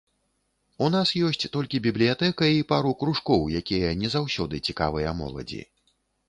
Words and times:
У 0.85 0.85
нас 0.95 1.09
ёсць 1.27 1.43
толькі 1.55 1.81
бібліятэка 1.87 2.49
і 2.53 2.65
пару 2.71 2.95
кружкоў, 3.03 3.45
якія 3.61 3.93
не 4.01 4.09
заўсёды 4.15 4.63
цікавыя 4.71 5.15
моладзі. 5.21 5.63